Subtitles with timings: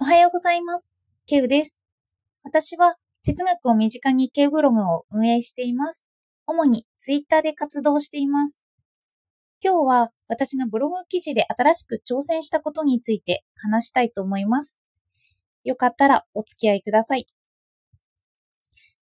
[0.00, 0.88] おはようございます。
[1.26, 1.82] ケウです。
[2.44, 6.06] 私は哲学を身近にケウブログを運営しています。
[6.46, 8.62] 主にツイッターで活動しています。
[9.60, 14.78] 今日は私がブログ記事で新しく挑戦したことについて話したいと思います。
[15.64, 17.26] よかったらお付き合いください。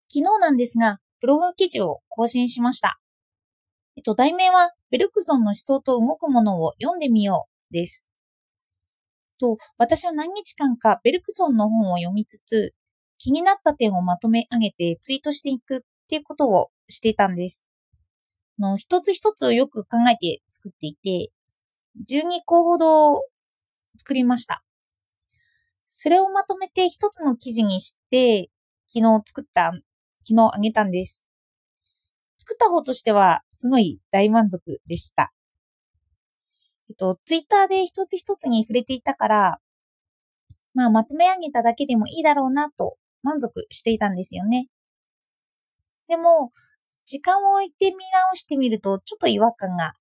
[0.08, 2.98] 昨日なんですが、ブログ記事を更新しました。
[3.96, 8.08] えっと、題名は、ベルクソンの思想と動くものを読んでみようです。
[9.38, 12.74] と、私は何日間かベルクソンの本を読みつつ、
[13.18, 17.66] 気になった点をまとめ上げてツイートしていくっていうことをしていたんです。
[18.58, 21.30] の一つ一つをよく考えて作っていて、
[22.08, 23.22] 12個ほど
[23.96, 24.62] 作りました。
[25.88, 28.50] それをまとめて一つの記事にして、
[28.88, 29.72] 昨日作った、
[30.24, 31.28] 昨日あげたんです。
[32.36, 35.32] 作った方としては、すごい大満足でした。
[36.88, 39.60] えっと、ツイッターで一つ一つに触れていたから、
[40.74, 44.68] まあ、まとめ上げただけでもいいだろうなと満足していたんですよね。
[46.08, 46.52] でも、
[47.04, 49.94] 時間を置いて見直してみると、ちょっと違和感が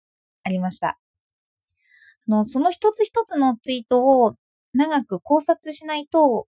[0.44, 1.00] ありました。
[2.28, 4.36] あの、その一つ一つのツイートを
[4.74, 6.48] 長く考察しないと、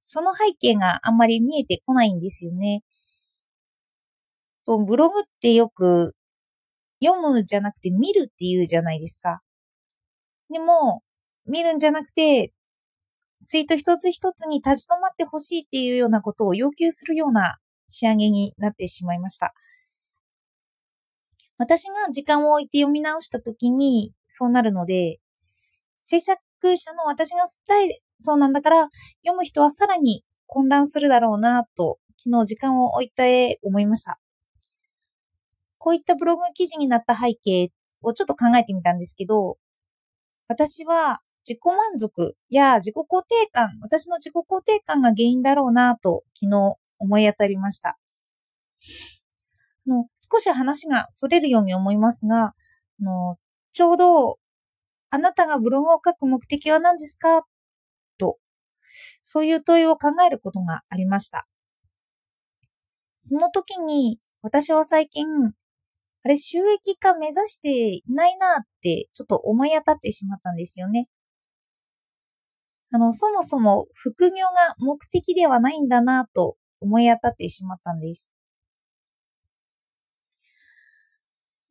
[0.00, 2.82] その背景があんまり見えてこないんですよね。
[4.64, 6.14] とブログってよく
[7.02, 9.40] 読むじゃなくて見るっていうじゃないですか。
[10.50, 11.02] でも、
[11.46, 12.52] 見るんじゃなくて、
[13.46, 19.54] ツイート一つ一つに立ち止まってほしいっていうようなことを要求するような仕上げになってしまいました。
[21.56, 25.18] 私が時間を置いて読み直したときにそうなるので、
[25.96, 28.88] 制作者の私が伝え、そうなんだから、
[29.22, 34.20] 読む人はさらに混乱するだろうなと、昨日時間を置いて思いました。
[35.78, 37.70] こういったブログ記事になった背景
[38.02, 39.56] をちょっと考えてみたんですけど、
[40.48, 47.98] 私は自己満足や自己肯定感、私の自己肯定感が原因だろうなと昨日思い当たりました。
[49.86, 52.54] あの少し話が逸れるように思いますが、あ
[53.02, 53.38] の
[53.72, 54.38] ちょうど
[55.10, 57.46] あなたがブログを書く目的は何ですか？
[58.18, 58.38] と、
[58.82, 61.46] そういう問いを考えることがありました。
[63.16, 65.26] その時に私は最近、
[66.28, 71.08] あれ収益化目指していないなってちょっと思い当たってしまったんですよね。
[72.92, 78.34] あの、そもそも副業が目的ではないんだなと思い当たってしまったんです。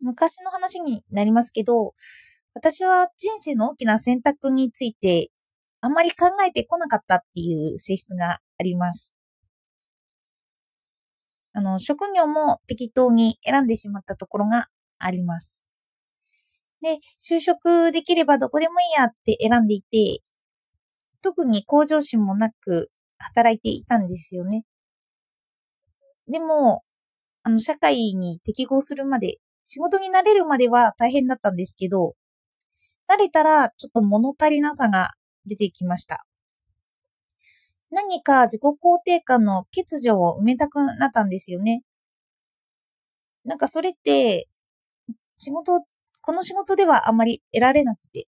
[0.02, 1.94] 昔の話になりますけど、
[2.56, 5.30] 私は人生の大きな選択について
[5.82, 9.17] あまり考えてこなかったっていう性質があります。
[11.58, 14.68] あの、職業も適当に選んでしまったところが
[15.00, 15.66] あります。
[16.84, 20.22] で、就職できればどこでもいいやって選んでいて、
[21.24, 24.66] 特に向上心もなく働いていたんですよね。
[26.28, 26.84] でも、
[27.42, 32.14] あの、社会に適合するまで、仕事になれるまでは大変だったんですけど、
[33.10, 35.10] 慣れたらちょっと物足りなさが
[35.48, 36.27] 出てきました。
[37.92, 41.84] 何か自己肯定感の欠如を埋めたくなったんですよね。
[43.46, 44.48] なんかそれって、
[45.38, 45.82] 仕事、
[46.22, 48.28] この仕事ではあまり得られなくて。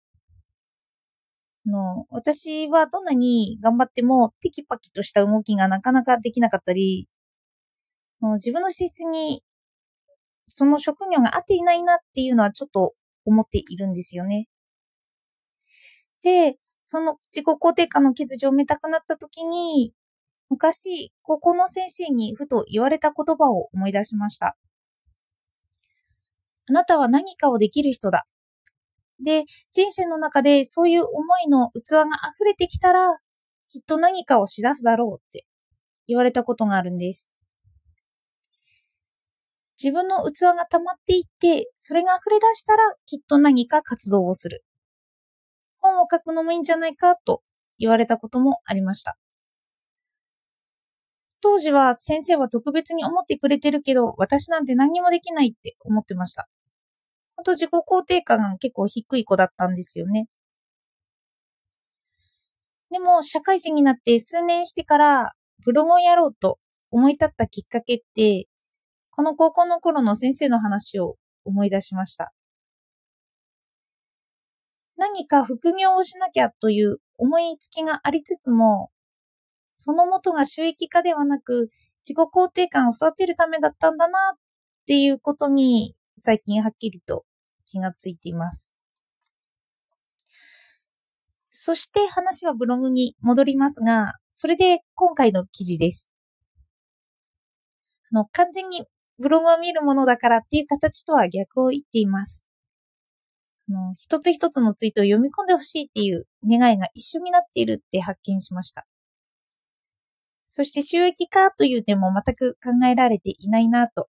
[1.68, 7.08] あの、私はどんなに頑張ってもテキパキとした動きがなかなかできなかったり、
[8.34, 9.42] 自分の資質に
[10.48, 12.94] その職業が合っていないなっていうのはちょっと
[13.26, 14.48] 思っているんですよね。
[16.24, 19.94] で、その自己肯定感の欠如を埋めたくなった時に、
[20.50, 24.56] 昔、高校の先生にふと言われた言葉を思い出しました。
[26.70, 28.26] あなたは何かをできる人だ。
[29.24, 33.18] で、人生の中でそういう思いの器が溢れてきたら、
[33.70, 35.46] きっと何かをしだすだろうって
[36.08, 37.30] 言われたことがあるんです。
[39.82, 44.64] 自分の器が溜まっていって、それが溢れ出したら、きっと何か活動をする。
[46.06, 47.42] を書くのもいいんじゃないかと
[47.78, 49.18] 言われたこともありました。
[51.42, 56.48] 当時は先生は特別に思ってくれてるけど、私なんて何もできないって思ってました。
[57.36, 60.28] あと自己肯定感が結構低い子だったんですよね。
[62.92, 65.34] でも、社会人になって数年してから、
[65.66, 66.60] ブログをやろうと
[66.92, 68.48] 思い立ったきっかけって、
[69.12, 72.34] この高校の頃の先生の話を思い出しました。
[74.98, 78.92] 何か副業をしなきゃという思いつきがありつつも、
[79.68, 81.70] その元が収益化ではなく、
[82.08, 84.40] 自己肯定感を育てるためだったんだなっ
[84.88, 87.26] ていうことに、最近はっきりと
[87.66, 88.78] 気がついています。
[91.50, 96.12] そして話はブログに戻りますが、それで今回の記事です。
[98.12, 98.86] あの、完全に
[99.20, 102.46] ブログを見るものだからっていう形とは逆を言っています。
[103.70, 108.86] あの、一つ一つのツイートを読み込んでほしいっていう願いが一緒になっているって発見しました。
[110.46, 114.08] そして収益化という点も全く考えられていないなと。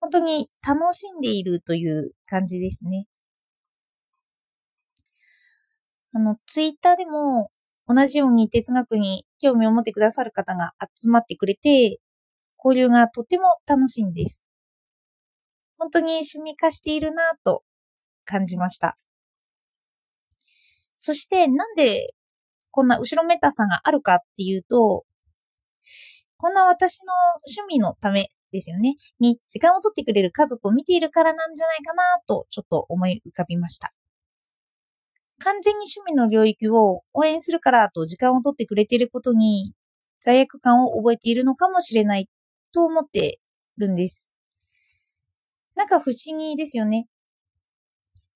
[0.00, 3.06] 本当に楽しんでいるという感じですね。
[6.12, 7.50] あの、ツイッターでも
[7.88, 11.98] 同じように哲学に興味を持ってくださる方が集まってくれて、
[12.64, 14.46] 交流がとても楽しいんです。
[15.78, 17.64] 本当に趣味化しているなぁと
[18.24, 18.96] 感じました。
[20.94, 22.14] そしてなんで
[22.70, 25.04] こんな後ろめたさがあるかっていうと、
[26.36, 27.12] こんな私の
[27.46, 33.92] 趣味のためですよね、に時間を取ってくれる家族を見ているからなんじゃないかなとちょっと思い浮かびました。
[35.40, 39.74] 完全に趣味の領域を応援するからと時間を取ってくれていることに
[40.20, 42.28] 罪悪感を覚えているのかもしれない
[42.72, 43.40] と思って
[43.76, 44.36] るんです。
[45.74, 47.06] なんか不思議ですよね。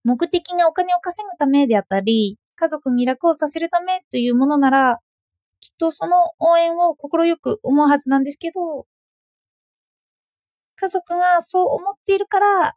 [0.07, 5.01] 目的がお金を稼ぐためであったり、家族に楽をさせるためというものなら、
[5.61, 8.87] きっとその応援を心よく思うはずなんですけど、
[10.77, 12.77] 家族がそう思っているから、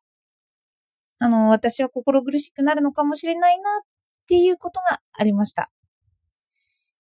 [1.22, 3.88] あの、私は心苦しくなるのかもしれないなっ
[4.30, 5.72] っていうことがありました。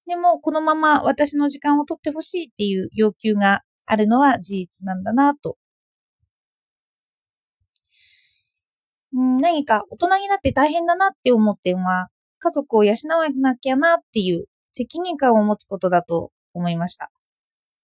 [0.08, 5.56] でも、このまま私の時間を取ってほしいっていう要求があるのは事実なんだなと。
[9.18, 12.10] ん何か大人になって大変だなって思っては、
[12.40, 17.12] 家族を養わなきゃなっていう責任感を持つことだと思いました。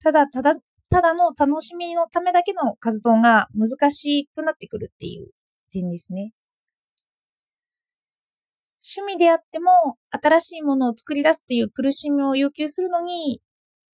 [0.03, 0.53] ただ、ただ、
[0.89, 5.31] ただの楽しみのためだけの活動が難しくなってくるっていう
[5.71, 6.31] 点ですね。
[8.87, 13.41] 趣味であっても新しいものを作り出すという苦しみを要求するのに、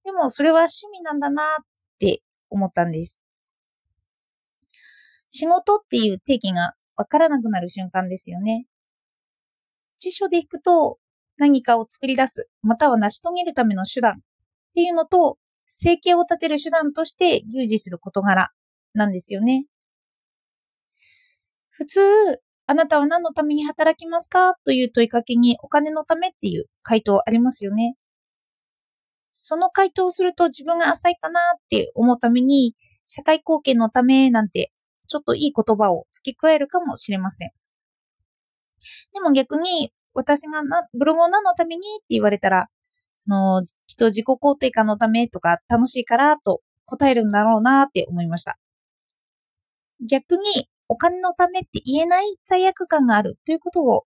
[0.04, 1.66] でもそれは趣味なんだなっ
[1.98, 3.22] て思ったんです。
[5.30, 8.68] 仕事っていう定義がわからなくなる瞬間ですよね。
[9.98, 11.00] 辞書でいくと
[11.38, 14.16] 何かを作り出す、または成し遂げるための手段っ
[14.76, 18.50] ていうのと、生計を立てる手段として牛耳する事柄
[18.94, 19.66] なんですよね。
[21.72, 22.02] 普通、
[22.68, 24.54] あなたは何のために働きますか？
[24.64, 27.96] という問いかけにお金のためっていう回答ありますよね。
[29.32, 32.76] その回答をすると自分が浅いかなって思うために、
[33.06, 34.72] 社会貢献のためなんて、
[35.12, 37.52] ちょっといい言葉を付け加えるかもしれません。
[39.14, 42.70] でも逆に、私がなブログを何のためにって言われたら、あ
[43.30, 48.58] の、きっと自己肯定感のためとか楽しいからと答えるんだろうなって思いました。
[50.00, 50.44] 逆に、
[50.88, 54.04] お金のためって言えない罪悪感があるということを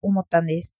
[0.00, 0.78] 思ったんです。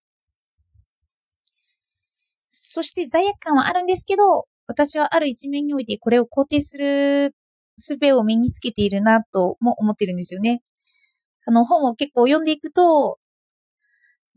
[2.50, 7.34] そして罪悪感はあるんですけど、私はある一面においてこれを肯定する
[7.76, 10.62] 術を身につけているなとも思ってるんですよね。
[11.46, 13.18] あの本を結構読んでいくと、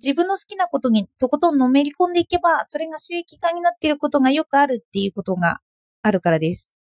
[0.02, 5.60] 自分の好きなことにとことんのめり込んでいけば、それが収益化になっていることがよくあるっていうことが
[6.02, 6.76] あるからです。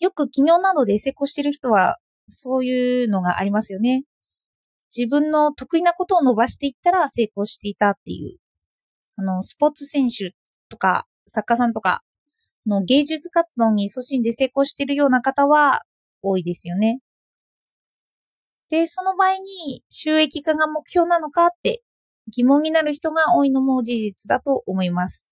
[0.00, 4.04] よく企業などで成功している人は、そういうのがありますよね。
[4.96, 8.38] 自分の得意なことを伸ばしていったら成功していたっていう。
[9.16, 10.34] あの、スポーツ選手
[10.68, 12.02] とか、作家さんとか、
[12.68, 15.82] の芸術活動に勤しんで成功しているような方は
[16.22, 17.00] 多いですよね。
[18.70, 21.82] で、その場合に収益化が目標なのかって
[22.32, 25.30] 疑問になる人が多いのも事実だと思います。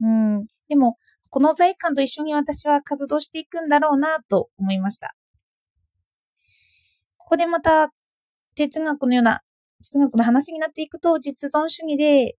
[0.00, 0.46] うん。
[0.68, 0.98] でも、
[1.30, 5.14] この罪悪感と一緒に私は活動していくんだろうなと思いました。
[7.16, 7.90] ここでまた
[8.54, 9.40] 哲学のような、
[9.82, 12.36] 哲学の話になっていくと実存主義で、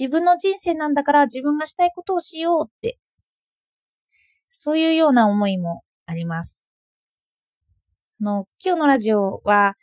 [0.00, 2.98] 自分の人生なんだから自分がしたいことをしようって、
[4.48, 6.70] そういうような思いもあります。
[8.22, 9.74] あの、今日のラジオは、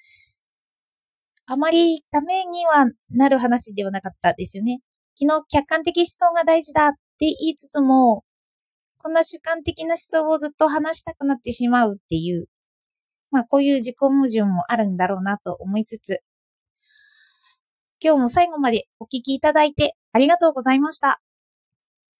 [1.46, 4.80] あまりためにはなる話ではなかったですよね。
[5.14, 8.24] 昨日客観的思想が大事だって言いつつも、
[8.98, 12.48] こんな主観的な思想をずっと話したくなってしまうっていう、
[13.30, 16.24] まあこういう自己矛盾もあるんだろうなと思いつつ、
[18.00, 21.22] 今日も最後までお聞きいただいてありがとうございました。